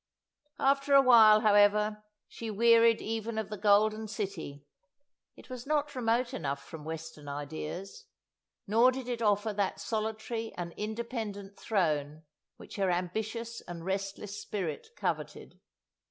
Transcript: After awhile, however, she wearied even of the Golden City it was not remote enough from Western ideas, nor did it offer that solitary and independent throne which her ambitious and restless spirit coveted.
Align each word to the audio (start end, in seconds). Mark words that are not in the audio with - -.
After 0.57 0.95
awhile, 0.95 1.41
however, 1.41 2.03
she 2.27 2.49
wearied 2.49 3.03
even 3.03 3.37
of 3.37 3.49
the 3.51 3.57
Golden 3.59 4.07
City 4.07 4.65
it 5.35 5.47
was 5.47 5.67
not 5.67 5.93
remote 5.93 6.33
enough 6.33 6.65
from 6.65 6.83
Western 6.83 7.27
ideas, 7.27 8.05
nor 8.65 8.91
did 8.91 9.07
it 9.07 9.21
offer 9.21 9.53
that 9.53 9.79
solitary 9.79 10.55
and 10.57 10.73
independent 10.75 11.55
throne 11.55 12.23
which 12.57 12.77
her 12.77 12.89
ambitious 12.89 13.61
and 13.67 13.85
restless 13.85 14.41
spirit 14.41 14.87
coveted. 14.95 15.59